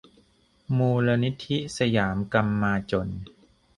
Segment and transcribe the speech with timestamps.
[0.77, 3.07] มูลนิธิสยามกัมมาจล